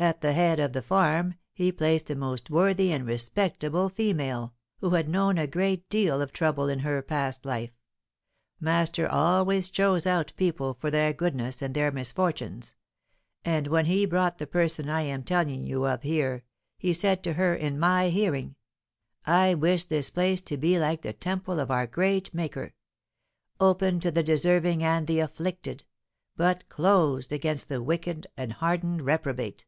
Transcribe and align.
At 0.00 0.20
the 0.20 0.32
head 0.32 0.60
of 0.60 0.74
the 0.74 0.80
farm 0.82 1.34
he 1.52 1.72
placed 1.72 2.08
a 2.08 2.14
most 2.14 2.50
worthy 2.50 2.92
and 2.92 3.04
respectable 3.04 3.88
female, 3.88 4.54
who 4.78 4.90
had 4.90 5.08
known 5.08 5.38
a 5.38 5.48
great 5.48 5.88
deal 5.90 6.22
of 6.22 6.32
trouble 6.32 6.68
in 6.68 6.78
her 6.78 7.02
past 7.02 7.44
life 7.44 7.72
master 8.60 9.08
always 9.08 9.68
chose 9.68 10.06
out 10.06 10.32
people 10.36 10.74
for 10.74 10.88
their 10.88 11.12
goodness 11.12 11.60
and 11.60 11.74
their 11.74 11.90
misfortunes 11.90 12.76
and, 13.44 13.66
when 13.66 13.86
he 13.86 14.06
brought 14.06 14.38
the 14.38 14.46
person 14.46 14.88
I 14.88 15.00
am 15.00 15.24
telling 15.24 15.64
you 15.66 15.84
of 15.86 16.02
here, 16.04 16.44
he 16.76 16.92
said 16.92 17.24
to 17.24 17.32
her 17.32 17.52
in 17.52 17.76
my 17.76 18.08
hearing, 18.08 18.54
'I 19.26 19.54
wish 19.54 19.82
this 19.82 20.10
place 20.10 20.40
to 20.42 20.56
be 20.56 20.78
like 20.78 21.02
the 21.02 21.12
Temple 21.12 21.58
of 21.58 21.72
our 21.72 21.88
great 21.88 22.32
Maker, 22.32 22.72
open 23.58 23.98
to 23.98 24.12
the 24.12 24.22
deserving 24.22 24.84
and 24.84 25.08
the 25.08 25.18
afflicted, 25.18 25.82
but 26.36 26.68
closed 26.68 27.32
against 27.32 27.68
the 27.68 27.82
wicked 27.82 28.28
and 28.36 28.52
hardened 28.52 29.02
reprobate.' 29.02 29.64